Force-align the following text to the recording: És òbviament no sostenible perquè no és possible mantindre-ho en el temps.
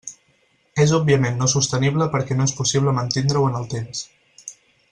És 0.85 0.93
òbviament 0.99 1.37
no 1.41 1.49
sostenible 1.53 2.09
perquè 2.15 2.39
no 2.39 2.49
és 2.51 2.57
possible 2.63 2.97
mantindre-ho 3.01 3.47
en 3.51 3.63
el 3.63 3.73
temps. 3.79 4.05